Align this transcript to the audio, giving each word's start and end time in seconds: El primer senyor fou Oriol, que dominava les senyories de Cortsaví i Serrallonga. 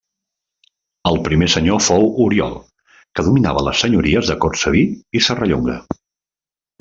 El 1.09 1.17
primer 1.27 1.49
senyor 1.55 1.83
fou 1.89 2.07
Oriol, 2.25 2.55
que 3.19 3.25
dominava 3.29 3.63
les 3.69 3.83
senyories 3.85 4.31
de 4.31 4.39
Cortsaví 4.47 4.83
i 5.21 5.27
Serrallonga. 5.27 5.77